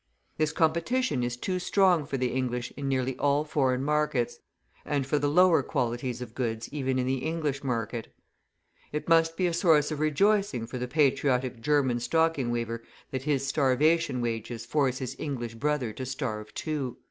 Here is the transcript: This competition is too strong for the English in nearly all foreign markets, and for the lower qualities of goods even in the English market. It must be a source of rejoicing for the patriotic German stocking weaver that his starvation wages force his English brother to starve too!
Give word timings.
This 0.39 0.51
competition 0.51 1.21
is 1.21 1.37
too 1.37 1.59
strong 1.59 2.07
for 2.07 2.17
the 2.17 2.31
English 2.31 2.73
in 2.75 2.87
nearly 2.89 3.15
all 3.19 3.43
foreign 3.43 3.83
markets, 3.83 4.39
and 4.83 5.05
for 5.05 5.19
the 5.19 5.29
lower 5.29 5.61
qualities 5.61 6.23
of 6.23 6.33
goods 6.33 6.67
even 6.73 6.97
in 6.97 7.05
the 7.05 7.19
English 7.19 7.63
market. 7.63 8.07
It 8.91 9.07
must 9.07 9.37
be 9.37 9.45
a 9.45 9.53
source 9.53 9.91
of 9.91 9.99
rejoicing 9.99 10.65
for 10.65 10.79
the 10.79 10.87
patriotic 10.87 11.61
German 11.61 11.99
stocking 11.99 12.49
weaver 12.49 12.81
that 13.11 13.21
his 13.25 13.45
starvation 13.45 14.21
wages 14.21 14.65
force 14.65 14.97
his 14.97 15.15
English 15.19 15.53
brother 15.53 15.93
to 15.93 16.05
starve 16.07 16.51
too! 16.55 16.97